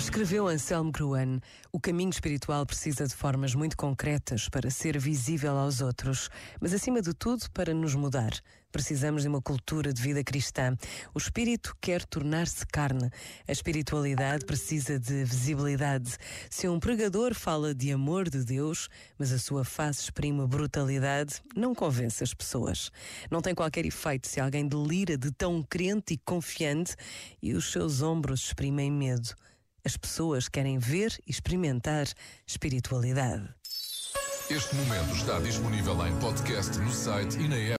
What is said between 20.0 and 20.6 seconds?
exprime